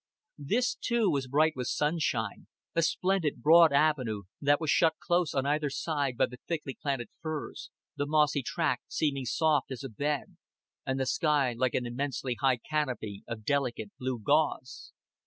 This 0.39 0.73
too 0.73 1.11
was 1.11 1.27
bright 1.27 1.53
with 1.55 1.67
sunshine, 1.67 2.47
a 2.75 2.81
splendid 2.81 3.43
broad 3.43 3.71
avenue 3.71 4.23
that 4.41 4.59
was 4.59 4.71
shut 4.71 4.95
close 4.97 5.35
on 5.35 5.45
either 5.45 5.69
side 5.69 6.17
by 6.17 6.25
the 6.25 6.39
thickly 6.47 6.73
planted 6.81 7.09
firs; 7.21 7.69
the 7.95 8.07
mossy 8.07 8.41
track 8.41 8.81
seeming 8.87 9.25
soft 9.25 9.69
as 9.69 9.83
a 9.83 9.89
bed, 9.89 10.37
and 10.87 10.99
the 10.99 11.05
sky 11.05 11.53
like 11.55 11.75
an 11.75 11.85
immensely 11.85 12.33
high 12.41 12.57
canopy 12.57 13.21
of 13.27 13.45
delicate 13.45 13.91
blue 13.99 14.17
gauze. 14.17 14.91